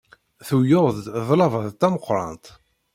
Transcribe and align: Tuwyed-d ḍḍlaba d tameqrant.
Tuwyed-d 0.47 1.05
ḍḍlaba 1.27 1.59
d 1.69 1.73
tameqrant. 1.79 2.45